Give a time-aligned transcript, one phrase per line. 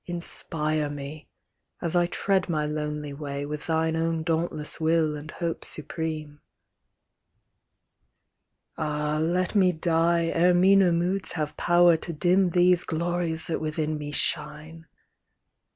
[0.07, 1.29] Inspire me,
[1.79, 6.41] at I tread my lonely way, With thine own dauntless will and hope supreme.
[8.79, 13.99] Ah, let me die, ere meaner moods have power To dim these glories that within
[13.99, 14.87] me shine